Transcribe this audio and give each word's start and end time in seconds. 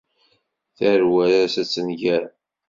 Tarwa-s 0.77 1.55
ad 1.61 1.67
tenger. 1.73 2.23